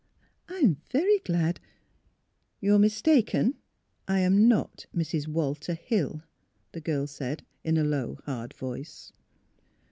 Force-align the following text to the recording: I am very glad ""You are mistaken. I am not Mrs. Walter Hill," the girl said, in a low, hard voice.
I 0.49 0.55
am 0.55 0.77
very 0.91 1.19
glad 1.19 1.59
""You 2.59 2.73
are 2.73 2.79
mistaken. 2.79 3.57
I 4.07 4.21
am 4.21 4.47
not 4.47 4.87
Mrs. 4.95 5.27
Walter 5.27 5.75
Hill," 5.75 6.23
the 6.71 6.81
girl 6.81 7.05
said, 7.05 7.45
in 7.63 7.77
a 7.77 7.83
low, 7.83 8.17
hard 8.25 8.55
voice. 8.55 9.13